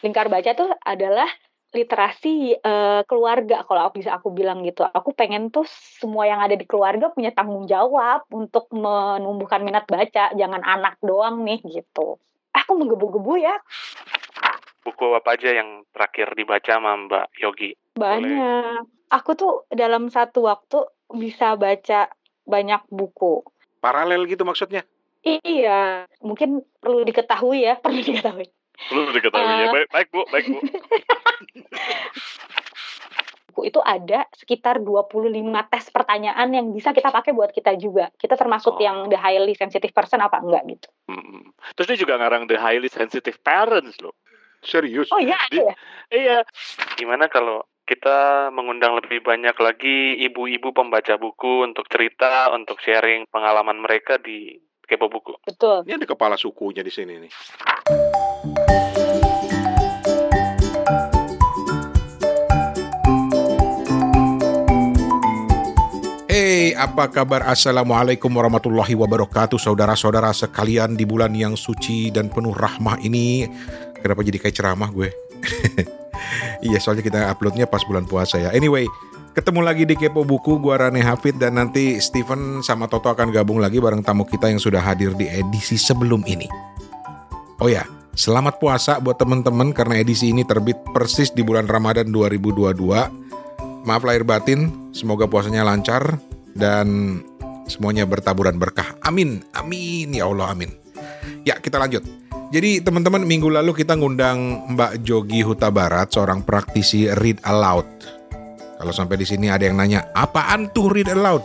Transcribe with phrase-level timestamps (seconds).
[0.00, 1.28] lingkar baca tuh adalah
[1.70, 4.82] literasi uh, keluarga kalau aku bisa aku bilang gitu.
[4.82, 10.34] Aku pengen tuh semua yang ada di keluarga punya tanggung jawab untuk menumbuhkan minat baca,
[10.34, 12.18] jangan anak doang nih gitu.
[12.50, 13.54] Aku menggebu-gebu ya.
[14.82, 17.70] Buku apa aja yang terakhir dibaca sama Mbak Yogi?
[17.94, 18.26] Banyak.
[18.26, 18.98] Boleh.
[19.10, 22.10] Aku tuh dalam satu waktu bisa baca
[22.46, 23.46] banyak buku.
[23.78, 24.82] Paralel gitu maksudnya?
[25.22, 28.50] Iya, mungkin perlu diketahui ya, perlu diketahui.
[28.88, 30.58] Perlu diketahui uh, ya, baik, baik bu, baik bu.
[33.60, 35.36] buku itu ada sekitar 25
[35.68, 38.08] tes pertanyaan yang bisa kita pakai buat kita juga.
[38.16, 38.80] Kita termasuk oh.
[38.80, 40.88] yang the highly sensitive person apa enggak gitu.
[41.12, 41.52] Hmm.
[41.76, 44.16] Terus dia juga ngarang the highly sensitive parents loh.
[44.64, 45.12] Serius?
[45.12, 45.76] Oh iya, ya?
[46.08, 46.38] Iya.
[46.96, 53.80] Gimana kalau kita mengundang lebih banyak lagi ibu-ibu pembaca buku untuk cerita, untuk sharing pengalaman
[53.80, 55.36] mereka di kepo buku.
[55.44, 55.84] Betul.
[55.88, 57.32] Ini ada kepala sukunya di sini nih.
[66.40, 67.44] Hey, apa kabar?
[67.44, 73.44] Assalamualaikum warahmatullahi wabarakatuh Saudara-saudara sekalian di bulan yang suci dan penuh rahmah ini
[74.00, 75.12] Kenapa jadi kayak ceramah gue?
[76.72, 78.88] iya, soalnya kita uploadnya pas bulan puasa ya Anyway,
[79.36, 83.60] Ketemu lagi di Kepo Buku, gua Rane Hafid dan nanti Steven sama Toto akan gabung
[83.60, 86.48] lagi bareng tamu kita yang sudah hadir di edisi sebelum ini.
[87.60, 87.84] Oh ya,
[88.16, 92.74] selamat puasa buat teman-teman karena edisi ini terbit persis di bulan Ramadan 2022.
[93.86, 97.18] Maaf lahir batin, semoga puasanya lancar dan
[97.70, 98.96] semuanya bertaburan berkah.
[99.06, 100.70] Amin, amin ya Allah, amin.
[101.46, 102.02] Ya, kita lanjut.
[102.50, 107.86] Jadi teman-teman minggu lalu kita ngundang Mbak Jogi Huta Barat, seorang praktisi read aloud
[108.80, 111.44] kalau sampai di sini ada yang nanya, apaan tuh read aloud?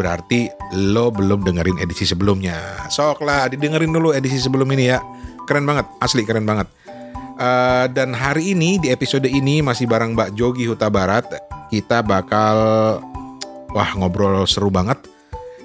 [0.00, 2.56] Berarti lo belum dengerin edisi sebelumnya.
[2.88, 4.96] Sok lah, didengerin dulu edisi sebelum ini ya.
[5.44, 6.64] Keren banget, asli keren banget.
[7.36, 11.28] Uh, dan hari ini di episode ini masih bareng Mbak Jogi Huta Barat.
[11.68, 12.56] Kita bakal
[13.72, 15.08] wah ngobrol seru banget.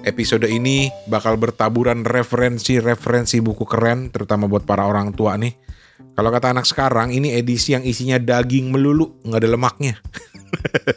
[0.06, 5.52] Episode ini bakal bertaburan referensi-referensi buku keren, terutama buat para orang tua nih.
[6.14, 9.94] Kalau kata anak sekarang, ini edisi yang isinya daging melulu, nggak ada lemaknya.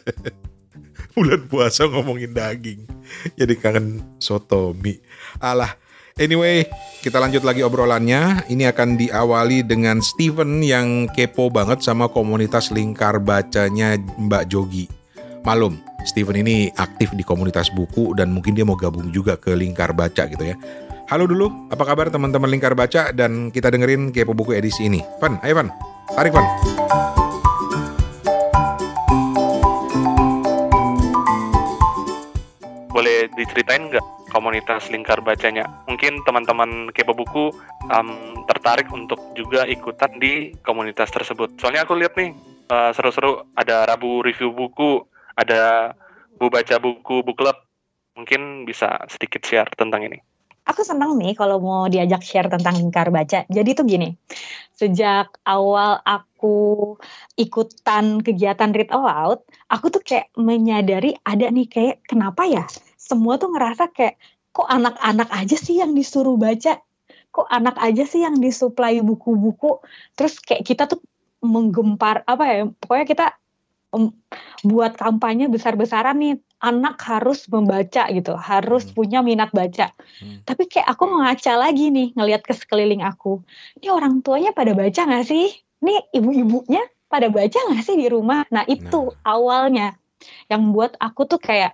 [1.18, 2.88] Bulan puasa ngomongin daging.
[3.36, 5.04] Jadi kangen soto mie.
[5.44, 5.76] Alah,
[6.20, 6.68] Anyway,
[7.02, 8.46] kita lanjut lagi obrolannya.
[8.52, 14.86] Ini akan diawali dengan Steven yang kepo banget sama komunitas lingkar bacanya Mbak Jogi.
[15.42, 19.94] Malum, Steven ini aktif di komunitas buku dan mungkin dia mau gabung juga ke lingkar
[19.94, 20.58] baca gitu ya.
[21.12, 25.04] Halo dulu, apa kabar teman-teman lingkar baca dan kita dengerin kepo buku edisi ini.
[25.20, 25.68] Van, ayo Van,
[26.16, 26.48] tarik Van.
[33.02, 35.66] boleh diceritain nggak komunitas lingkar bacanya?
[35.90, 37.50] Mungkin teman-teman kepo buku
[37.90, 38.10] um,
[38.46, 41.58] tertarik untuk juga ikutan di komunitas tersebut.
[41.58, 42.38] Soalnya aku lihat nih
[42.70, 45.02] uh, seru-seru ada Rabu review buku,
[45.42, 45.94] ada
[46.38, 47.58] Bu baca buku book club.
[48.18, 50.20] Mungkin bisa sedikit share tentang ini
[50.62, 53.44] aku senang nih kalau mau diajak share tentang lingkar baca.
[53.50, 54.14] Jadi tuh gini,
[54.78, 56.96] sejak awal aku
[57.36, 62.64] ikutan kegiatan read aloud, aku tuh kayak menyadari ada nih kayak kenapa ya
[62.96, 64.16] semua tuh ngerasa kayak
[64.56, 66.80] kok anak-anak aja sih yang disuruh baca
[67.32, 69.80] kok anak aja sih yang disuplai buku-buku
[70.20, 71.00] terus kayak kita tuh
[71.40, 73.26] menggempar apa ya pokoknya kita
[73.92, 74.12] um,
[74.64, 78.94] buat kampanye besar-besaran nih anak harus membaca gitu harus hmm.
[78.96, 79.92] punya minat baca
[80.22, 80.48] hmm.
[80.48, 83.42] tapi kayak aku ngaca lagi nih ngelihat ke sekeliling aku
[83.82, 86.82] ini orang tuanya pada baca nggak sih ini ibu-ibunya
[87.12, 89.36] pada baca nggak sih di rumah nah itu nah.
[89.36, 89.98] awalnya
[90.48, 91.74] yang buat aku tuh kayak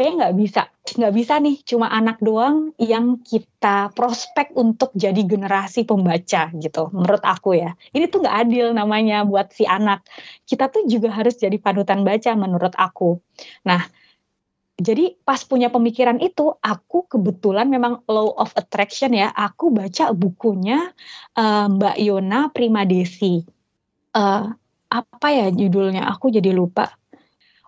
[0.00, 0.62] kayak nggak bisa
[0.96, 1.60] nggak bisa nih.
[1.60, 7.76] Cuma anak doang yang kita prospek untuk jadi generasi pembaca gitu menurut aku ya.
[7.92, 10.08] Ini tuh nggak adil namanya buat si anak.
[10.48, 13.20] Kita tuh juga harus jadi panutan baca menurut aku.
[13.68, 13.84] Nah
[14.80, 19.28] jadi pas punya pemikiran itu aku kebetulan memang law of attraction ya.
[19.36, 20.96] Aku baca bukunya
[21.36, 23.44] uh, Mbak Yona Primadesi.
[24.16, 24.48] Uh,
[24.88, 26.08] apa ya judulnya?
[26.08, 26.88] Aku jadi lupa.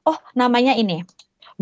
[0.08, 1.04] Oh namanya ini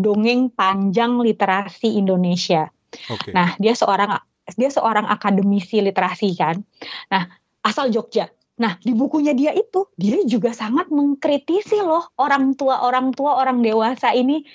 [0.01, 2.67] dongeng panjang literasi Indonesia.
[2.91, 3.31] Okay.
[3.31, 4.17] Nah, dia seorang
[4.57, 6.59] dia seorang akademisi literasi kan.
[7.07, 7.29] Nah,
[7.63, 8.27] asal Jogja.
[8.59, 13.63] Nah, di bukunya dia itu dia juga sangat mengkritisi loh orang tua orang tua orang
[13.63, 14.45] dewasa ini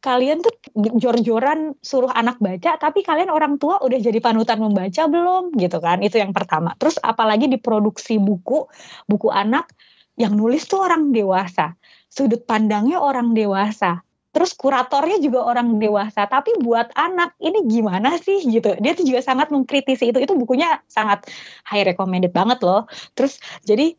[0.00, 0.56] kalian tuh
[0.96, 6.00] jor-joran suruh anak baca tapi kalian orang tua udah jadi panutan membaca belum gitu kan
[6.00, 8.64] itu yang pertama terus apalagi diproduksi buku
[9.04, 9.68] buku anak
[10.16, 11.76] yang nulis tuh orang dewasa
[12.08, 14.00] sudut pandangnya orang dewasa
[14.30, 16.26] terus kuratornya juga orang dewasa.
[16.26, 18.78] Tapi buat anak ini gimana sih gitu.
[18.78, 20.18] Dia tuh juga sangat mengkritisi itu.
[20.22, 21.26] Itu bukunya sangat
[21.66, 22.86] high recommended banget loh.
[23.18, 23.94] Terus jadi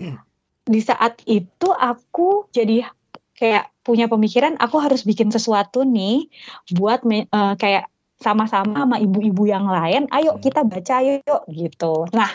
[0.61, 2.87] di saat itu aku jadi
[3.35, 6.29] kayak punya pemikiran aku harus bikin sesuatu nih
[6.77, 7.89] buat uh, kayak
[8.21, 10.05] sama-sama sama ibu-ibu yang lain.
[10.13, 12.05] Ayo kita baca yuk gitu.
[12.13, 12.29] Nah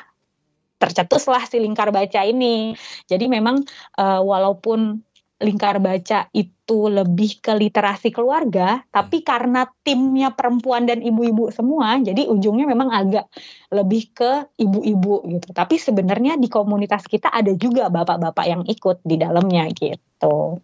[0.77, 2.77] tercetuslah si lingkar baca ini.
[3.09, 3.65] Jadi memang
[3.97, 5.06] uh, walaupun
[5.37, 12.25] lingkar baca itu lebih ke literasi keluarga, tapi karena timnya perempuan dan ibu-ibu semua, jadi
[12.25, 13.29] ujungnya memang agak
[13.69, 15.49] lebih ke ibu-ibu gitu.
[15.53, 20.57] Tapi sebenarnya di komunitas kita ada juga bapak-bapak yang ikut di dalamnya gitu.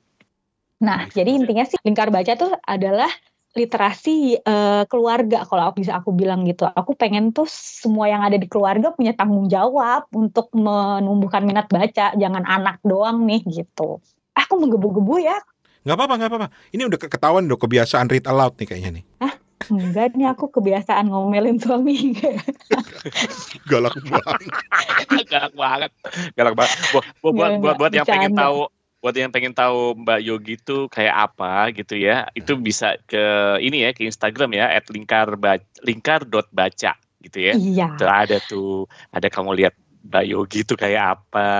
[0.82, 3.12] Nah, jadi intinya sih lingkar baca tuh adalah
[3.52, 6.64] literasi uh, keluarga kalau aku bisa aku bilang gitu.
[6.64, 12.16] Aku pengen tuh semua yang ada di keluarga punya tanggung jawab untuk menumbuhkan minat baca,
[12.16, 14.00] jangan anak doang nih gitu
[14.36, 15.36] aku menggebu-gebu ya.
[15.82, 16.48] Nggak apa-apa, nggak apa-apa.
[16.70, 19.04] Ini udah ketahuan dong kebiasaan read aloud nih kayaknya nih.
[19.18, 19.34] Hah?
[19.70, 21.94] Enggak nih aku kebiasaan ngomelin suami
[23.70, 24.42] Galak banget.
[25.30, 25.90] Galak banget.
[26.34, 26.72] Galak banget.
[26.90, 28.66] Buat buat buat, buat yang pengen tahu
[29.02, 33.82] buat yang pengen tahu Mbak Yogi itu kayak apa gitu ya, itu bisa ke ini
[33.82, 35.34] ya ke Instagram ya @lingkar
[35.82, 37.52] lingkar dot baca gitu ya.
[37.58, 37.86] Iya.
[37.98, 39.74] Tuh ada tuh, ada kamu lihat
[40.06, 41.50] Mbak Yogi itu kayak apa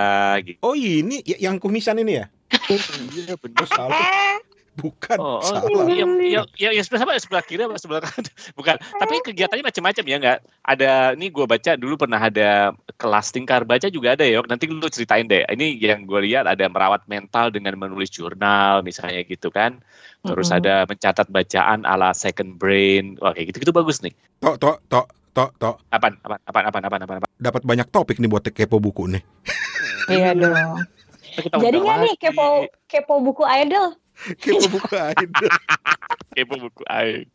[0.47, 0.59] gitu.
[0.63, 2.27] Oh ini yang kumisan ini ya?
[3.17, 3.99] Iya benar salah.
[4.73, 5.85] Bukan oh, oh, salah.
[5.85, 8.33] Ya, ya, ya, ya sebelah sebelah kiri apa sebelah kanan?
[8.59, 8.81] Bukan.
[8.81, 10.39] Tapi kegiatannya macam-macam ya nggak?
[10.65, 14.41] Ada ini gue baca dulu pernah ada kelas tingkar baca juga ada ya.
[14.49, 15.45] Nanti lu ceritain deh.
[15.45, 19.77] Ini yang gue lihat ada merawat mental dengan menulis jurnal misalnya gitu kan.
[20.25, 20.61] Terus mm -hmm.
[20.65, 23.21] ada mencatat bacaan ala second brain.
[23.21, 24.17] Wah kayak gitu-gitu bagus nih.
[24.41, 25.07] Tok tok tok
[25.37, 25.77] tok tok.
[25.93, 26.17] Apaan?
[26.25, 26.41] Apaan?
[26.49, 26.65] Apaan?
[26.65, 26.83] Apaan?
[26.89, 27.19] Apaan?
[27.21, 27.33] Apaan?
[27.37, 29.23] Dapat banyak topik nih buat kepo buku nih.
[30.09, 30.81] iya dong.
[31.35, 32.47] Jadi nggak nih kepo
[32.87, 33.97] kepo buku idol?
[34.43, 35.51] kepo buku idol.
[36.37, 37.31] kepo buku idol.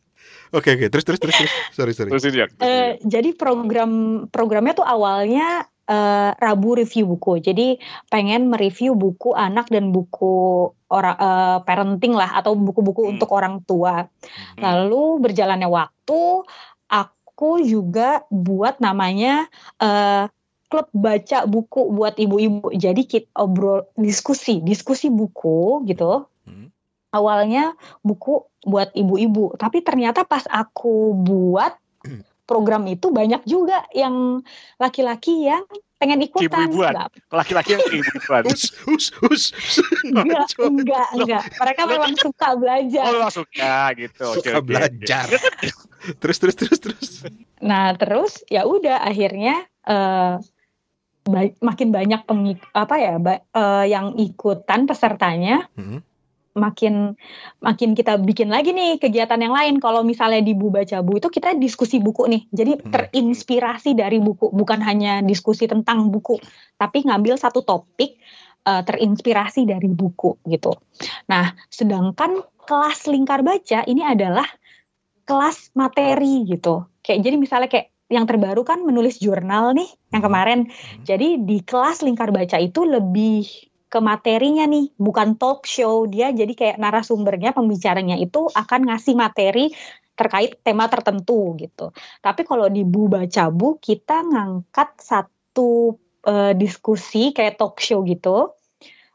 [0.48, 2.10] Oke oke terus terus terus terus sorry sorry.
[2.12, 2.46] Terus ya.
[2.60, 7.40] Uh, jadi program programnya tuh awalnya uh, Rabu review buku.
[7.44, 7.80] Jadi
[8.12, 13.12] pengen mereview buku anak dan buku orang uh, parenting lah atau buku-buku hmm.
[13.16, 14.04] untuk orang tua.
[14.04, 14.60] Hmm.
[14.60, 16.20] Lalu berjalannya waktu
[16.88, 19.48] aku juga buat namanya
[19.80, 20.32] uh,
[20.68, 22.70] klub baca buku buat ibu-ibu.
[22.76, 26.28] Jadi kita obrol diskusi, diskusi buku gitu.
[26.44, 26.68] Hmm.
[27.08, 27.72] Awalnya
[28.04, 31.72] buku buat ibu-ibu, tapi ternyata pas aku buat
[32.48, 34.44] program itu banyak juga yang
[34.76, 35.64] laki-laki yang
[35.98, 36.70] pengen ikutan.
[36.70, 37.10] Ibu-ibuan.
[37.32, 38.42] Laki-laki yang ibu-ibuan.
[38.46, 39.44] us, us, us.
[40.04, 41.42] enggak, enggak, enggak.
[41.58, 43.04] Mereka memang suka belajar.
[43.08, 44.26] Oh, memang suka gitu.
[44.38, 45.26] Suka okay, belajar.
[45.26, 45.72] Okay.
[46.22, 47.10] terus, terus, terus, terus.
[47.58, 50.38] Nah, terus ya udah akhirnya uh,
[51.60, 56.00] makin banyak pengik apa ya ba, uh, yang ikutan pesertanya hmm.
[56.56, 57.14] makin
[57.62, 59.78] makin kita bikin lagi nih kegiatan yang lain.
[59.78, 62.42] Kalau misalnya di Bu Baca Bu itu kita diskusi buku nih.
[62.50, 62.90] Jadi hmm.
[62.90, 64.50] terinspirasi dari buku.
[64.50, 66.40] Bukan hanya diskusi tentang buku
[66.80, 68.18] tapi ngambil satu topik
[68.64, 70.72] uh, terinspirasi dari buku gitu.
[71.28, 74.48] Nah sedangkan kelas lingkar baca ini adalah
[75.28, 76.88] kelas materi gitu.
[77.04, 80.28] Kayak jadi misalnya kayak yang terbaru kan menulis jurnal nih yang hmm.
[80.28, 80.60] kemarin.
[80.68, 81.04] Hmm.
[81.04, 83.44] Jadi di kelas lingkar baca itu lebih
[83.88, 86.04] ke materinya nih, bukan talk show.
[86.04, 89.72] Dia jadi kayak narasumbernya, pembicaranya itu akan ngasih materi
[90.12, 91.94] terkait tema tertentu gitu.
[92.20, 95.94] Tapi kalau di Bu Baca Bu kita ngangkat satu
[96.26, 98.52] uh, diskusi kayak talk show gitu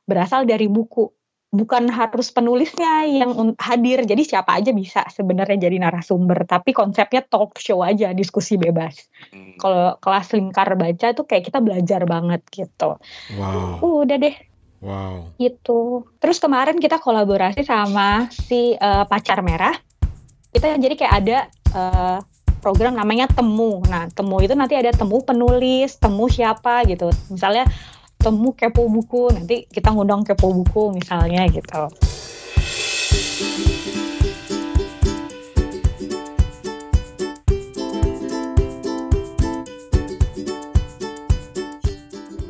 [0.04, 1.08] berasal dari buku
[1.54, 4.02] bukan harus penulisnya yang hadir.
[4.02, 6.50] Jadi siapa aja bisa sebenarnya jadi narasumber.
[6.50, 9.06] Tapi konsepnya talk show aja diskusi bebas.
[9.30, 9.56] Hmm.
[9.62, 12.98] kalau kelas lingkar baca tuh kayak kita belajar banget gitu.
[13.38, 13.80] Wow.
[14.04, 14.36] Udah deh.
[14.84, 15.32] Wow.
[15.38, 16.04] Gitu.
[16.20, 19.78] Terus kemarin kita kolaborasi sama si uh, pacar merah.
[20.52, 21.38] Kita jadi kayak ada
[21.72, 22.18] uh,
[22.60, 23.80] program namanya temu.
[23.88, 27.14] Nah temu itu nanti ada temu penulis temu siapa gitu.
[27.32, 27.70] Misalnya
[28.24, 31.92] temu kepo buku nanti kita ngundang kepo buku misalnya gitu.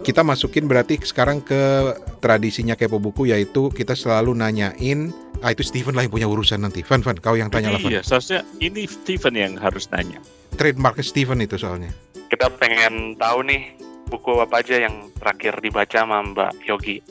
[0.03, 5.09] Kita masukin berarti sekarang ke tradisinya kepo buku yaitu kita selalu nanyain
[5.41, 6.85] ah itu Steven lah yang punya urusan nanti.
[6.85, 7.89] Van Van kau yang tanya lah Van.
[7.89, 10.21] Iya seharusnya ini Steven yang harus nanya.
[10.53, 11.89] Trademark Steven itu soalnya.
[12.29, 13.82] Kita pengen tahu nih
[14.13, 17.01] buku apa aja yang terakhir dibaca sama Mbak Yogi?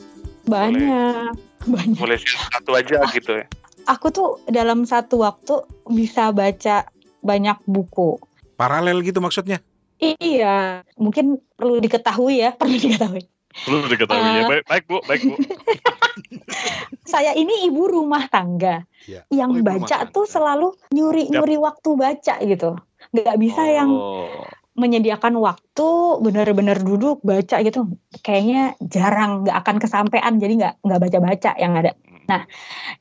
[0.47, 1.35] Banyak,
[1.67, 1.99] boleh, banyak.
[1.99, 3.45] Boleh satu aja gitu ya.
[3.91, 5.59] Aku tuh dalam satu waktu
[5.91, 6.87] bisa baca
[7.19, 8.15] banyak buku.
[8.55, 9.59] Paralel gitu maksudnya?
[9.99, 13.23] Iya, mungkin perlu diketahui ya, perlu diketahui.
[13.53, 14.43] Perlu diketahui ya.
[14.47, 15.35] Baik, baik Bu, baik Bu.
[17.13, 18.87] Saya ini ibu rumah tangga.
[19.05, 19.27] Iya.
[19.29, 20.31] Yang Oh, baca tuh tangga.
[20.31, 22.71] selalu nyuri-nyuri waktu baca gitu.
[23.11, 24.27] Nggak bisa yang Oh.
[24.73, 25.87] Menyediakan waktu
[26.21, 27.93] benar-benar duduk baca gitu.
[28.25, 31.93] Kayaknya jarang nggak akan kesampaian jadi nggak nggak baca-baca yang ada.
[32.29, 32.47] Nah,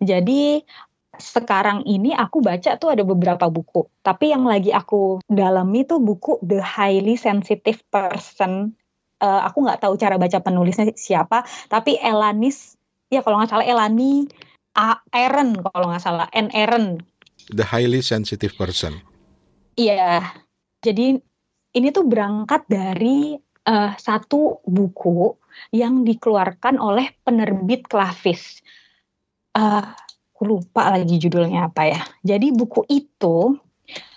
[0.02, 0.61] jadi
[1.17, 3.88] sekarang ini aku baca tuh ada beberapa buku.
[4.00, 8.75] Tapi yang lagi aku dalami tuh buku The Highly Sensitive Person.
[9.23, 12.75] Eh, aku nggak tahu cara baca penulisnya siapa, tapi Elanis,
[13.07, 14.26] ya kalau nggak salah Elani
[14.75, 14.99] A.
[15.12, 16.49] Aaron kalau nggak salah, N.
[16.50, 17.05] Aaron.
[17.52, 19.05] The highly sensitive person.
[19.76, 20.25] Iya,
[20.81, 21.21] jadi
[21.73, 23.37] ini tuh berangkat dari
[23.67, 25.37] eh, satu buku
[25.73, 28.61] yang dikeluarkan oleh penerbit Klavis.
[29.52, 29.85] Eh,
[30.33, 32.00] aku lupa lagi judulnya apa ya.
[32.25, 33.57] Jadi buku itu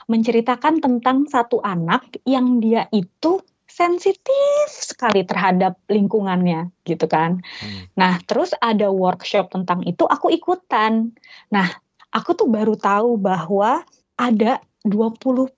[0.05, 3.41] menceritakan tentang satu anak yang dia itu
[3.75, 7.43] sensitif sekali terhadap lingkungannya gitu kan.
[7.59, 7.91] Hmm.
[7.99, 11.11] Nah, terus ada workshop tentang itu aku ikutan.
[11.51, 11.67] Nah,
[12.13, 13.83] aku tuh baru tahu bahwa
[14.15, 15.51] ada 20%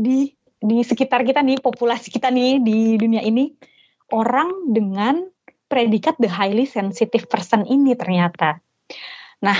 [0.00, 0.32] di
[0.66, 3.54] di sekitar kita nih, populasi kita nih di dunia ini
[4.10, 5.22] orang dengan
[5.70, 8.58] predikat the highly sensitive person ini ternyata.
[9.42, 9.58] Nah,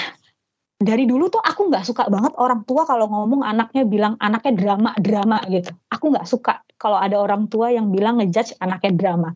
[0.76, 5.40] dari dulu tuh aku nggak suka banget orang tua kalau ngomong anaknya bilang anaknya drama-drama
[5.48, 5.72] gitu.
[5.88, 9.30] Aku nggak suka kalau ada orang tua yang bilang ngejudge anaknya drama.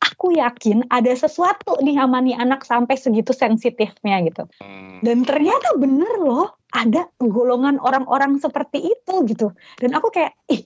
[0.00, 4.48] Aku yakin ada sesuatu nih sama nih anak sampai segitu sensitifnya gitu.
[4.64, 5.04] Hmm.
[5.04, 9.52] Dan ternyata bener loh, ada golongan orang-orang seperti itu gitu.
[9.76, 10.64] Dan aku kayak, ih,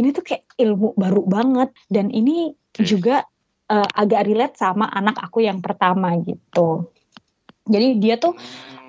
[0.00, 1.70] ini tuh kayak ilmu baru banget.
[1.86, 2.82] Dan ini Oke.
[2.88, 3.22] juga
[3.70, 6.90] eh, agak relate sama anak aku yang pertama gitu.
[7.70, 8.34] Jadi dia tuh,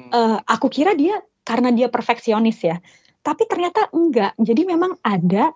[0.10, 2.80] eh, aku kira dia karena dia perfeksionis ya.
[3.22, 4.34] Tapi ternyata enggak.
[4.42, 5.54] Jadi memang ada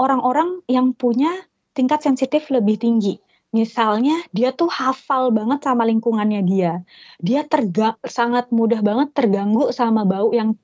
[0.00, 1.30] orang-orang yang punya
[1.76, 3.20] tingkat sensitif lebih tinggi.
[3.52, 6.80] Misalnya dia tuh hafal banget sama lingkungannya dia
[7.20, 10.56] dia terga sangat mudah banget terganggu sama bau yang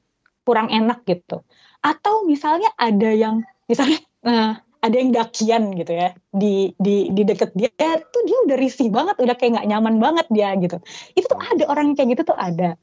[0.48, 1.44] kurang enak gitu.
[1.84, 7.50] Atau misalnya ada yang misalnya eh, ada yang dakian gitu ya di di di deket
[7.58, 10.78] dia tuh dia udah risih banget, udah kayak nggak nyaman banget dia gitu.
[11.18, 12.78] Itu tuh ada orang kayak gitu tuh ada.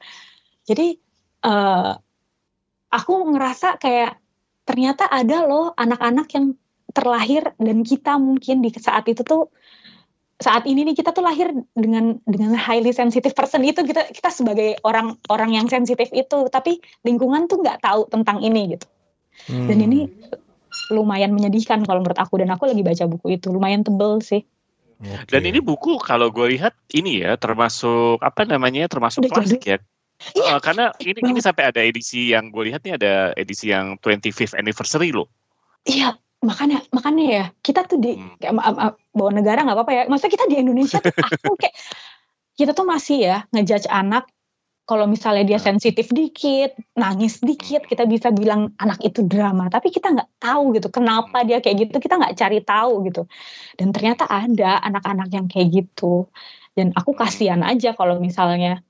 [0.68, 1.00] Jadi
[1.46, 1.92] eh
[2.92, 4.20] aku ngerasa kayak
[4.66, 6.46] ternyata ada loh anak-anak yang
[6.96, 9.52] terlahir dan kita mungkin di saat itu tuh
[10.36, 14.76] saat ini nih kita tuh lahir dengan dengan highly sensitive person itu kita kita sebagai
[14.84, 18.88] orang orang yang sensitif itu tapi lingkungan tuh nggak tahu tentang ini gitu
[19.46, 19.68] Hmm.
[19.68, 20.08] dan ini
[20.90, 24.46] lumayan menyedihkan kalau menurut aku dan aku lagi baca buku itu lumayan tebel sih
[24.96, 25.28] Oke.
[25.28, 29.78] Dan ini buku kalau gue lihat ini ya termasuk apa namanya termasuk Udah klasik ya.
[30.32, 34.00] Iya, Eh, karena ini ini sampai ada edisi yang gue lihat nih ada edisi yang
[34.00, 35.28] 25th anniversary loh.
[35.84, 38.38] iya makanya makanya ya kita tuh di Hmm.
[38.40, 41.76] kayak ma- ma- bawa negara nggak apa-apa ya maksudnya kita di Indonesia tuh aku kayak
[42.56, 44.32] kita tuh masih ya ngejudge anak
[44.86, 49.66] kalau misalnya dia sensitif dikit, nangis dikit, kita bisa bilang anak itu drama.
[49.66, 51.98] Tapi kita nggak tahu gitu, kenapa dia kayak gitu.
[51.98, 53.26] Kita nggak cari tahu gitu.
[53.78, 56.30] Dan ternyata ada anak-anak yang kayak gitu.
[56.78, 58.86] Dan aku kasihan aja kalau misalnya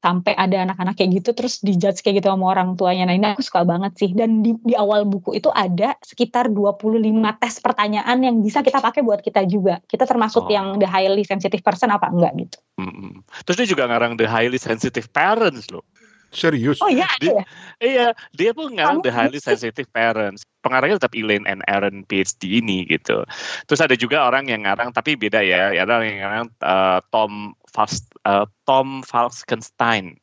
[0.00, 3.04] sampai ada anak-anak kayak gitu terus dijudge kayak gitu sama orang tuanya.
[3.04, 4.10] Nah ini aku suka banget sih.
[4.10, 6.96] Dan di, di awal buku itu ada sekitar 25
[7.36, 9.78] tes pertanyaan yang bisa kita pakai buat kita juga.
[9.84, 10.48] Kita termasuk Oh.
[10.48, 12.56] yang the highly sensitive person apa enggak gitu.
[12.80, 13.20] Mm-mm.
[13.44, 15.84] Terus dia juga ngarang The Highly Sensitive Parents loh.
[16.30, 16.78] Serius?
[16.78, 17.44] Oh iya, ada Di- ya?
[17.82, 20.46] Iya, dia pun ngarang Kamu The Highly Sensitive Parents.
[20.62, 23.26] Pengarangnya tetap Elaine and Aaron PhD ini gitu.
[23.66, 25.74] Terus ada juga orang yang ngarang tapi beda ya.
[25.74, 30.18] Ada orang yang ngarang uh, Tom Fals uh, Tom Falkenstein.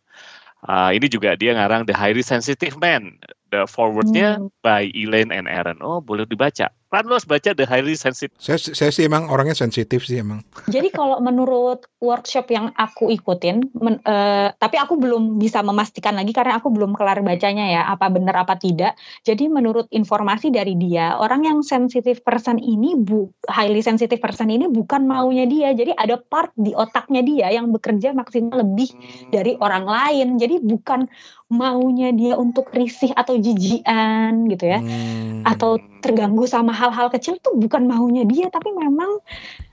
[0.68, 3.16] Uh, ini juga dia ngarang The Highly Sensitive Man.
[3.56, 4.52] The forwardnya Hmm.
[4.60, 5.80] by Elaine and Aaron.
[5.80, 6.68] Oh, boleh dibaca.
[6.88, 8.40] Kan lo harus baca The Highly Sensitive.
[8.40, 10.40] Saya, saya sih emang orangnya sensitif sih emang.
[10.72, 16.32] Jadi kalau menurut workshop yang aku ikutin, men- eh, tapi aku belum bisa memastikan lagi
[16.32, 18.96] karena aku belum kelar bacanya ya, apa benar apa tidak.
[19.28, 24.72] Jadi menurut informasi dari dia, orang yang sensitive person ini, bu, highly sensitive person ini
[24.72, 25.76] bukan maunya dia.
[25.76, 28.88] Jadi ada part di otaknya dia yang bekerja maksimal lebih
[29.28, 30.28] dari orang lain.
[30.40, 31.12] Jadi bukan
[31.48, 35.48] maunya dia untuk risih atau jijian gitu ya Hmm.
[35.48, 39.18] atau terganggu sama hal-hal kecil tuh bukan maunya dia tapi memang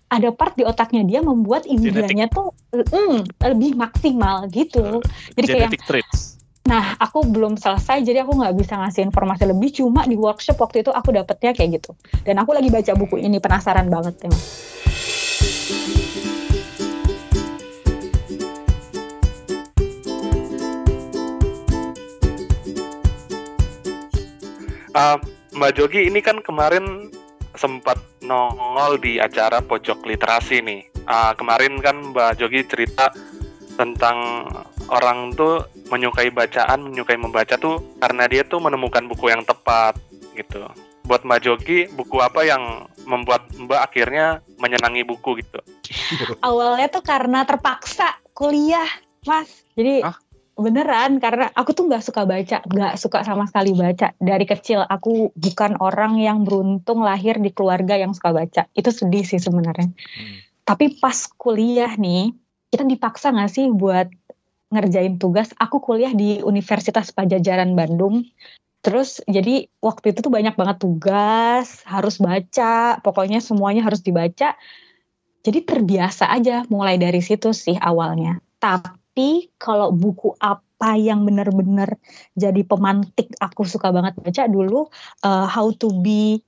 [0.08, 5.04] ada part di otaknya dia membuat indranya tuh mm, lebih maksimal gitu
[5.37, 6.40] jadi kayak traits.
[6.64, 10.80] nah aku belum selesai jadi aku nggak bisa ngasih informasi lebih cuma di workshop waktu
[10.80, 11.92] itu aku dapetnya kayak gitu
[12.25, 14.32] dan aku lagi baca buku ini penasaran banget Hmm.
[24.94, 25.18] Uh,
[25.54, 27.14] Mbak Jogi ini kan kemarin
[27.54, 30.82] sempat nongol di acara pojok literasi nih.
[31.06, 33.14] Ah, kemarin kan Mbak Jogi cerita
[33.78, 34.50] tentang
[34.90, 35.62] orang tuh
[35.94, 39.94] menyukai bacaan, menyukai membaca tuh karena dia tuh menemukan buku yang tepat
[40.34, 40.66] gitu.
[41.06, 45.61] Buat Mbak Jogi, buku apa yang membuat Mbak akhirnya menyenangi buku gitu?
[46.49, 48.88] Awalnya tuh karena terpaksa kuliah,
[49.23, 49.62] Mas.
[49.78, 50.16] Jadi Hah?
[50.54, 54.14] Beneran karena aku tuh nggak suka baca, nggak suka sama sekali baca.
[54.16, 58.62] Dari kecil aku bukan orang yang beruntung lahir di keluarga yang suka baca.
[58.73, 59.90] Itu sedih sih sebenarnya.
[59.90, 60.37] Hmm.
[60.64, 62.32] Tapi pas kuliah nih,
[62.70, 64.08] kita dipaksa nggak sih buat
[64.70, 65.52] ngerjain tugas?
[65.58, 68.25] Aku kuliah di Universitas Pajajaran Bandung.
[68.84, 74.56] Terus jadi waktu itu tuh banyak banget tugas, harus baca, pokoknya semuanya harus dibaca.
[75.44, 78.40] Jadi terbiasa aja mulai dari situ sih awalnya.
[78.61, 79.03] Tapi
[79.56, 81.97] kalau buku apa yang benar-benar
[82.35, 84.90] jadi pemantik aku suka banget baca dulu
[85.23, 86.42] eh, How to be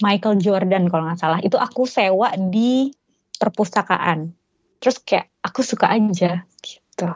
[0.00, 1.40] Michael Jordan kalau nggak salah.
[1.44, 2.88] Itu aku sewa di
[3.36, 4.32] perpustakaan.
[4.80, 7.08] Terus kayak aku suka aja gitu.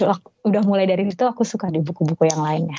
[0.00, 2.78] Udah, udah mulai dari situ aku suka di buku-buku yang lainnya.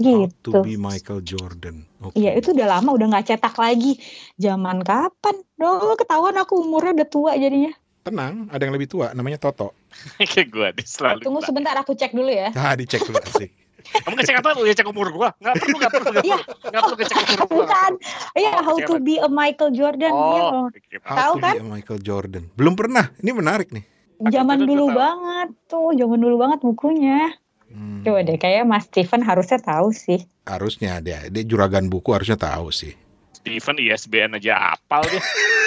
[0.00, 0.50] How Gitu.
[0.50, 1.84] to be Michael Jordan.
[2.00, 2.16] Oke.
[2.16, 4.00] Iya itu udah lama udah nggak cetak lagi.
[4.40, 5.36] Zaman kapan?
[5.60, 7.70] Duh ketahuan aku umurnya udah tua jadinya.
[8.00, 9.76] Tenang, ada yang lebih tua, namanya Toto.
[10.18, 11.20] Kayak gue nih selalu.
[11.20, 12.48] Tunggu sebentar aku cek dulu ya.
[12.52, 13.50] Ah, dicek dulu asik.
[14.04, 14.48] Kamu ngecek apa?
[14.54, 15.28] Lu ngecek umur gua?
[15.36, 16.36] Nggak perlu, nggak perlu, nggak Iya.
[16.38, 16.68] perlu.
[16.68, 17.48] Nggak perlu ngecek umur gua.
[17.50, 17.92] Bukan.
[18.34, 20.12] Iya Oh, How to be a Michael Jordan.
[20.12, 20.66] Iya, Oh.
[21.02, 21.54] How Tahu to kan?
[21.54, 22.44] be a Michael Jordan.
[22.54, 23.04] Belum pernah.
[23.16, 23.84] Ini menarik nih.
[24.22, 24.96] zaman dulu tahu.
[24.96, 27.32] banget tuh, zaman dulu banget bukunya.
[27.66, 30.28] Hmm, Coba deh, kayak Mas Steven harusnya tahu sih.
[30.42, 32.92] Harusnya dia, dia juragan buku harusnya tahu sih.
[33.32, 35.24] Steven ISBN aja apal dia.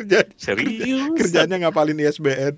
[0.00, 1.12] Kerja Serius.
[1.16, 2.56] kerjanya ngapalin ISBN.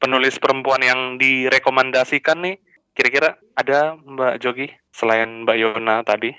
[0.00, 2.56] Penulis perempuan yang direkomendasikan nih,
[2.96, 6.32] kira-kira ada Mbak Jogi selain Mbak Yona tadi?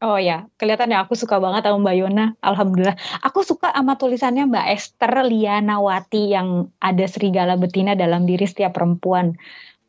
[0.00, 2.26] Oh ya, kelihatan ya aku suka banget sama Mbak Yona.
[2.40, 2.96] Alhamdulillah.
[3.20, 9.36] Aku suka sama tulisannya Mbak Esther Lianawati yang ada serigala betina dalam diri setiap perempuan.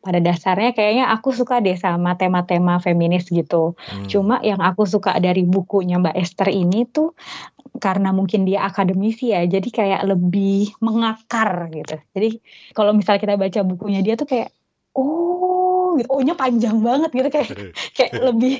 [0.02, 3.78] Pada dasarnya kayaknya aku suka deh sama tema-tema feminis gitu.
[3.78, 4.10] Hmm.
[4.10, 7.14] Cuma yang aku suka dari bukunya Mbak Esther ini tuh
[7.78, 11.96] karena mungkin dia akademisi ya, jadi kayak lebih mengakar gitu.
[12.12, 12.28] Jadi
[12.76, 14.50] kalau misal kita baca bukunya dia tuh kayak
[14.98, 16.08] oh, gitu.
[16.12, 17.48] oh-nya panjang banget gitu kayak
[17.96, 18.54] kayak lebih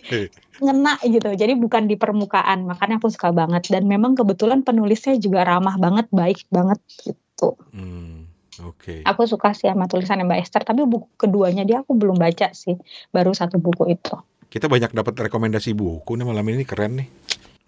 [0.62, 1.28] ngena gitu.
[1.34, 6.06] Jadi bukan di permukaan, makanya aku suka banget dan memang kebetulan penulisnya juga ramah banget,
[6.12, 7.58] baik banget gitu.
[7.74, 8.21] Hmm,
[8.60, 9.00] Oke.
[9.08, 12.76] Aku suka sih sama tulisannya Mbak Esther, tapi buku keduanya dia aku belum baca sih,
[13.08, 14.12] baru satu buku itu.
[14.52, 17.08] Kita banyak dapat rekomendasi buku nih malam ini keren nih.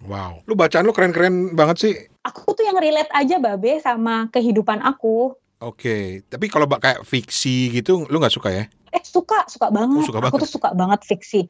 [0.04, 0.44] Wow.
[0.44, 1.94] Lu bacaan lu keren-keren banget sih.
[2.28, 5.32] Aku tuh yang relate aja Babe sama kehidupan aku.
[5.64, 6.20] Oke.
[6.28, 8.64] Tapi kalau kayak fiksi gitu lu nggak suka ya?
[8.94, 10.00] Eh suka, suka banget.
[10.00, 10.40] Oh, suka aku banget.
[10.40, 11.40] tuh suka banget fiksi.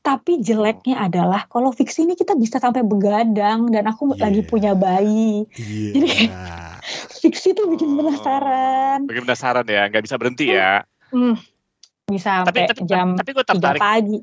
[0.00, 4.26] Tapi jeleknya adalah kalau fiksi ini kita bisa sampai begadang dan aku Iya.
[4.26, 5.46] lagi punya bayi.
[5.54, 6.74] Iya.
[7.20, 8.02] Fiksi tuh bikin Oh.
[8.02, 9.06] penasaran.
[9.06, 10.82] Bikin penasaran ya, nggak bisa berhenti ya.
[11.08, 11.38] Hmm,
[12.08, 13.80] bisa Tapi sampai tapi, jam tapi gue 3 tertarik.
[13.80, 14.18] pagi.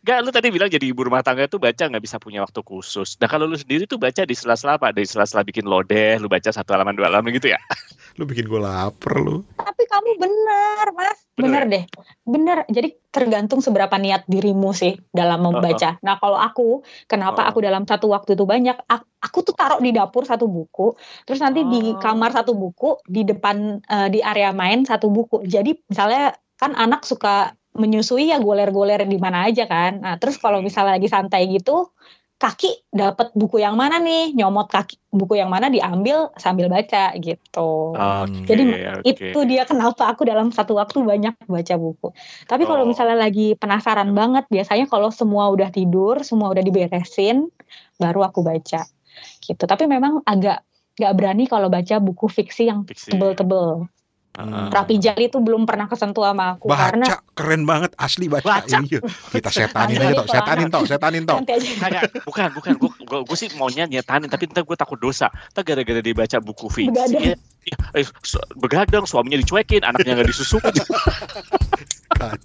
[0.00, 3.20] Gak, lu tadi bilang jadi ibu rumah tangga tuh baca nggak bisa punya waktu khusus.
[3.20, 4.90] Nah kalau lu sendiri tuh baca di sela-sela apa?
[4.90, 7.60] Di sela-sela bikin lodeh, lu baca satu halaman dua halaman gitu ya?
[8.18, 9.46] Lu bikin gue lapar lu.
[9.54, 11.22] Tapi kamu benar, Mas.
[11.38, 11.84] Bener Bener deh.
[12.26, 12.58] Bener.
[12.66, 16.02] Jadi tergantung seberapa niat dirimu sih dalam membaca.
[16.02, 16.68] Nah, kalau aku,
[17.06, 17.48] kenapa Oh.
[17.54, 21.38] aku dalam satu waktu itu banyak, ak- aku tuh taruh di dapur satu buku, terus
[21.38, 22.02] nanti di Oh.
[22.02, 25.46] kamar satu buku, di depan eh, di area main satu buku.
[25.46, 30.02] Jadi misalnya kan anak suka menyusui ya goler-goler di mana aja kan.
[30.02, 31.94] Nah, terus kalau misalnya lagi santai gitu,
[32.38, 34.34] kaki dapat buku yang mana nih?
[34.34, 37.94] Nyomot kaki buku yang mana diambil sambil baca gitu.
[37.94, 38.62] Oke, Jadi,
[39.02, 39.30] oke.
[39.30, 42.10] Itu dia kenapa aku dalam satu waktu banyak baca buku.
[42.50, 42.90] Tapi kalau Oh.
[42.90, 47.50] misalnya lagi penasaran banget, biasanya kalau semua udah tidur, semua udah diberesin,
[47.98, 48.86] baru aku baca.
[49.42, 49.62] Gitu.
[49.62, 50.62] Tapi memang agak
[50.98, 53.86] gak berani kalau baca buku fiksi yang tebel-tebel.
[54.38, 54.66] Heeh.
[54.70, 58.46] Rapi Jali itu belum pernah kesentuh sama aku Baca karena keren banget asli baca.
[58.46, 58.78] Baca.
[58.86, 59.02] Iya.
[59.02, 61.22] Kita setanin aja tok, setanin tok, setanin.
[61.26, 62.72] Kagak, bukan, bukan.
[62.78, 65.26] Gue gua, gua sih maunya nyetanin, tapi ntar gue takut dosa.
[65.50, 66.94] Ntar gara-gara dia baca buku fiksi.
[66.94, 67.34] Begadang.
[67.66, 70.62] ya, eh, su- begadang, suaminya dicuekin, anaknya nggak disusun.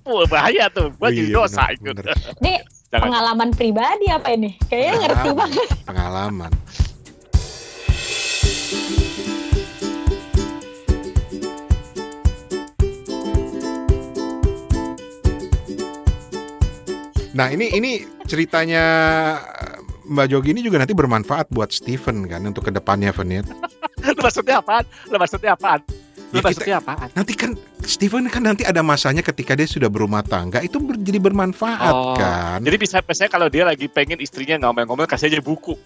[0.03, 0.89] Wah, bahaya tuh.
[0.97, 1.95] Gue jadi Iya, dosa bener, ikut.
[2.01, 2.15] bener.
[2.41, 2.53] Ini
[2.89, 4.57] pengalaman pribadi apa ini?
[4.65, 5.67] Kayaknya ngerti banget.
[5.85, 6.51] Pengalaman.
[17.33, 18.85] Nah ini ini ceritanya
[20.05, 23.43] Mbak Jogi ini juga nanti bermanfaat buat Steven kan untuk ke depannya Ven ya.
[24.23, 24.85] Maksudnya apaan?
[25.09, 25.79] Lu maksudnya apaan?
[26.33, 27.13] Lu Ya, kita- apaan?
[27.13, 31.19] Nanti kan Steven kan nanti ada masanya ketika dia sudah berumah tangga itu ber- jadi
[31.19, 32.57] bermanfaat Oh, kan.
[32.59, 35.77] Jadi bisa misalnya kalau dia lagi pengen istrinya ngomel-ngomel kasih aja buku.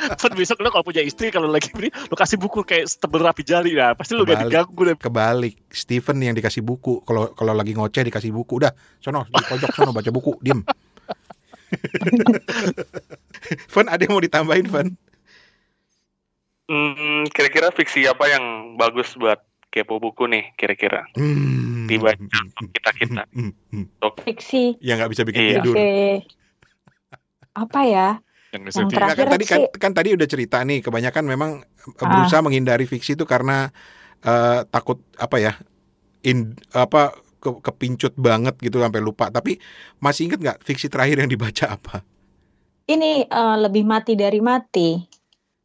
[0.00, 3.42] Kan besok lo kalau punya istri kalau lagi beli lo kasih buku kayak setebel rapi
[3.42, 4.96] jari nah pasti lo gak diganggu deh.
[4.96, 7.04] Kebalik, Steven yang dikasih buku.
[7.04, 10.64] Kalau kalau lagi ngoceh dikasih buku, udah, sono di pojok sono baca buku, diem.
[13.70, 14.88] Van ada yang mau ditambahin, Van?
[16.70, 19.42] Hmm, kira-kira fiksi apa yang bagus buat
[19.74, 21.90] kepo buku nih kira-kira Hmm.
[21.90, 22.14] dibaca
[22.46, 23.26] untuk kita-kita.
[23.34, 23.86] Hmm, hmm.
[24.22, 24.78] Fiksi.
[24.78, 25.52] Ya nggak bisa bikin Iya.
[25.58, 25.74] tidur.
[27.58, 28.08] Apa ya?
[28.54, 32.02] Yang Yang terakhir kan tadi kan, sih- kan tadi udah cerita nih, kebanyakan memang eh,
[32.02, 32.06] Ah.
[32.06, 33.74] berusaha menghindari fiksi itu karena
[34.20, 35.56] eh, takut apa ya,
[36.22, 39.26] in apa ke, kepincut banget gitu sampai lupa.
[39.32, 39.58] Tapi
[39.98, 42.06] masih inget nggak fiksi terakhir yang dibaca apa?
[42.86, 45.19] Ini eh, lebih mati dari mati.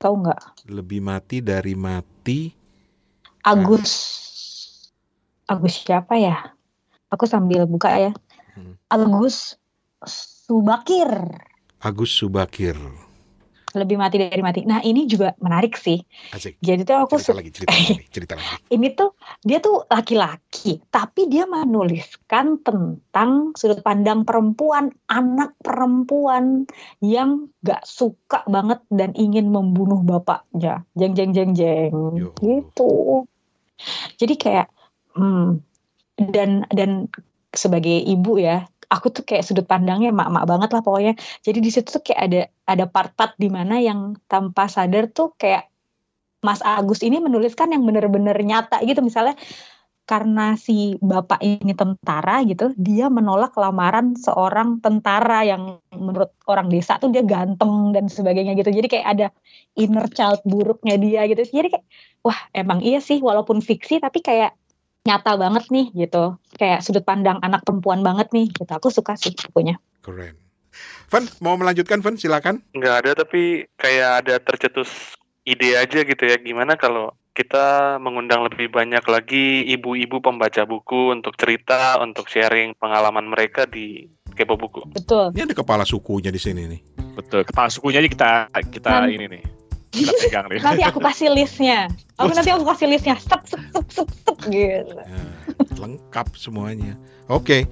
[0.05, 0.69] Tahu nggak?
[0.69, 2.53] Lebih mati dari mati.
[3.41, 3.89] Agus.
[5.49, 6.53] Agus siapa ya?
[7.09, 8.13] Aku sambil buka ya.
[8.53, 8.77] Hmm.
[8.85, 9.57] Agus
[10.05, 11.09] Subakir.
[11.81, 12.77] Agus Subakir.
[13.75, 14.63] Lebih mati dari mati.
[14.63, 15.99] Nah ini juga menarik sih.
[16.31, 16.55] Asik.
[16.63, 18.47] Jadi tuh aku Cerita lagi, cerita lagi, cerita lagi.
[18.71, 26.63] ini tuh dia tuh laki-laki, tapi dia menuliskan tentang sudut pandang perempuan, anak perempuan
[27.03, 30.87] yang gak suka banget dan ingin membunuh bapaknya.
[30.95, 32.31] Jeng jeng jeng jeng, Yo.
[32.39, 33.27] gitu.
[34.15, 34.71] Jadi kayak,
[35.19, 35.59] hmm,
[36.15, 37.11] dan dan
[37.51, 41.13] sebagai ibu ya, aku tuh kayak sudut pandangnya mak-mak banget lah pokoknya.
[41.45, 45.67] Jadi di situ tuh kayak ada ada part-part di mana yang tanpa sadar tuh kayak
[46.45, 49.33] Mas Agus ini menuliskan yang benar-benar nyata gitu misalnya
[50.05, 57.01] karena si bapak ini tentara gitu, dia menolak lamaran seorang tentara yang menurut orang desa
[57.01, 58.69] tuh dia ganteng dan sebagainya gitu.
[58.69, 59.27] Jadi kayak ada
[59.73, 61.41] inner child buruknya dia gitu.
[61.41, 61.85] Jadi kayak
[62.21, 64.53] wah emang iya sih walaupun fiksi tapi kayak
[65.05, 66.35] nyata banget nih gitu.
[66.57, 68.71] Kayak sudut pandang anak perempuan banget nih gitu.
[68.73, 69.77] Aku suka sih bukunya.
[70.01, 70.35] Keren.
[71.07, 72.17] Van, mau melanjutkan, Van?
[72.17, 72.65] Silakan.
[72.73, 74.89] Nggak ada tapi kayak ada tercetus
[75.45, 81.35] ide aja gitu ya gimana kalau kita mengundang lebih banyak lagi ibu-ibu pembaca buku untuk
[81.35, 84.87] cerita, untuk sharing pengalaman mereka di Kepo Buku.
[84.91, 85.35] Betul.
[85.35, 86.81] Ini ada kepala sukunya di sini nih.
[87.15, 87.43] Betul.
[87.43, 88.31] Kepala sukunya aja kita
[88.71, 89.43] kita Nan- ini nih.
[89.95, 90.59] Kita pegang nih.
[90.59, 91.87] Nanti aku kasih listnya.
[92.19, 93.15] Aku nanti aku kasih listnya.
[93.15, 94.91] Step, step, step, step, step gitu.
[94.91, 95.31] Nah,
[95.79, 96.99] lengkap semuanya.
[97.31, 97.63] Oke.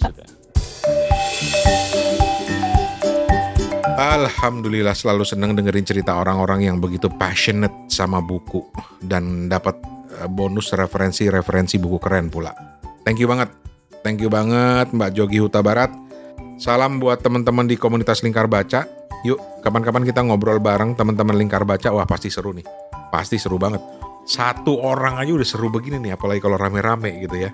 [0.00, 0.28] Sudah.
[3.92, 8.64] Alhamdulillah selalu senang dengerin cerita orang-orang yang begitu passionate sama buku
[9.04, 9.76] dan dapat
[10.16, 12.56] eh, bonus referensi-referensi buku keren pula.
[13.04, 13.52] Thank you banget.
[14.00, 15.92] Thank you banget Mbak Jogi Huta Barat.
[16.56, 18.88] Salam buat teman-teman di komunitas Lingkar Baca.
[19.22, 21.94] Yuk, kapan-kapan kita ngobrol bareng teman-teman Lingkar Baca.
[21.94, 22.66] Wah, pasti seru nih.
[23.14, 23.78] Pasti seru banget.
[24.26, 27.50] Satu orang aja udah seru begini nih, apalagi kalau rame-rame gitu ya.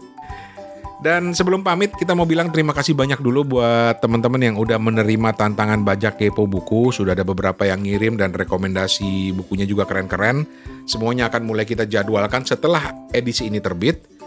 [0.98, 5.30] Dan sebelum pamit, kita mau bilang terima kasih banyak dulu buat teman-teman yang udah menerima
[5.38, 6.90] tantangan bajak kepo buku.
[6.90, 10.42] Sudah ada beberapa yang ngirim dan rekomendasi bukunya juga keren-keren.
[10.90, 14.17] Semuanya akan mulai kita jadwalkan setelah edisi ini terbit.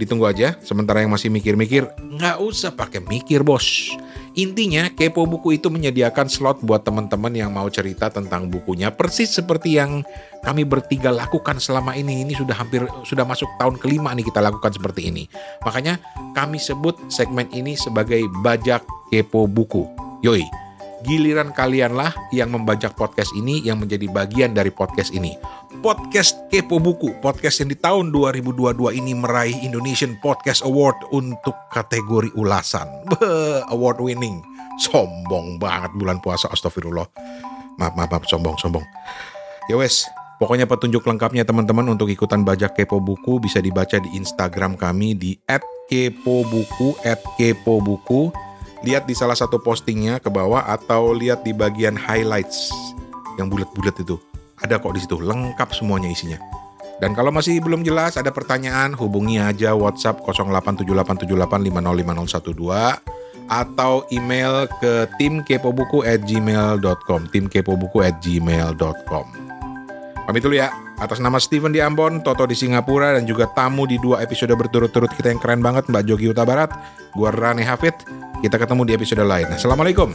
[0.00, 3.92] Ditunggu aja, sementara yang masih mikir-mikir, nggak usah pakai mikir bos.
[4.32, 9.76] Intinya, Kepo Buku itu menyediakan slot buat teman-teman yang mau cerita tentang bukunya, persis seperti
[9.76, 10.00] yang
[10.40, 12.24] kami bertiga lakukan selama ini.
[12.24, 15.28] Ini sudah hampir, sudah masuk tahun kelima nih kita lakukan seperti ini.
[15.68, 16.00] Makanya
[16.32, 18.80] kami sebut segmen ini sebagai Bajak
[19.12, 19.84] Kepo Buku.
[20.24, 20.46] Yoi,
[21.04, 25.36] giliran kalianlah yang membajak podcast ini yang menjadi bagian dari podcast ini.
[25.80, 32.28] Podcast Kepo Buku, podcast yang di tahun 2022 ini meraih Indonesian Podcast Award untuk kategori
[32.36, 32.88] ulasan.
[33.72, 34.44] Award winning.
[34.80, 37.08] Sombong banget bulan puasa, astagfirullah.
[37.80, 38.84] Maaf, maaf, maaf, sombong, sombong.
[39.72, 40.04] Ya wes,
[40.36, 45.40] pokoknya petunjuk lengkapnya teman-teman untuk ikutan bajak kepo buku bisa dibaca di Instagram kami di
[45.88, 46.96] @kepobuku
[47.40, 48.49] @kepobuku.
[48.80, 52.72] Lihat di salah satu postingnya ke bawah atau lihat di bagian highlights
[53.36, 54.16] yang bulat-bulat itu.
[54.60, 56.36] Ada kok di situ, lengkap semuanya isinya.
[57.00, 63.00] Dan kalau masih belum jelas, ada pertanyaan, hubungi aja WhatsApp 087878505012
[63.50, 69.26] atau email ke timkepobuku at gmail.com timkepobuku at gmail.com
[70.28, 70.70] Pamit dulu ya.
[71.00, 75.08] Atas nama Steven di Ambon, Toto di Singapura, dan juga tamu di dua episode berturut-turut
[75.16, 76.68] kita yang keren banget, Mbak Jogi Huta Barat,
[77.16, 77.96] gua Rane Hafid.
[78.44, 79.48] Kita ketemu di episode lain.
[79.48, 80.12] Assalamualaikum.